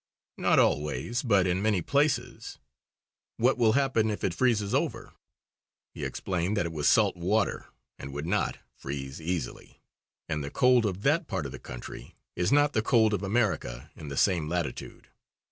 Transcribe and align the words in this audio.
"Not 0.39 0.57
always, 0.57 1.21
but 1.21 1.45
in 1.45 1.61
many 1.61 1.83
places." 1.83 2.57
"What 3.37 3.55
will 3.59 3.73
happen 3.73 4.09
if 4.09 4.23
it 4.23 4.33
freezes 4.33 4.73
over?" 4.73 5.13
He 5.93 6.03
explained 6.05 6.57
that 6.57 6.65
it 6.65 6.71
was 6.71 6.87
salt 6.89 7.15
water, 7.15 7.67
and 7.99 8.11
would 8.11 8.25
not 8.25 8.57
freeze 8.75 9.21
easily. 9.21 9.79
And 10.27 10.43
the 10.43 10.49
cold 10.49 10.87
of 10.87 11.03
that 11.03 11.27
part 11.27 11.45
of 11.45 11.51
the 11.51 11.59
country 11.59 12.15
is 12.35 12.51
not 12.51 12.73
the 12.73 12.81
cold 12.81 13.13
of 13.13 13.21
America 13.21 13.91
in 13.95 14.07
the 14.07 14.17
same 14.17 14.49
latitude. 14.49 15.09